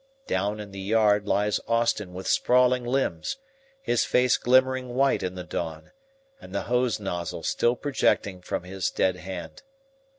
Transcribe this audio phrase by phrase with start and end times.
[0.25, 3.37] Down in the yard lies Austin with sprawling limbs,
[3.83, 5.91] his face glimmering white in the dawn,
[6.39, 9.61] and the hose nozzle still projecting from his dead hand.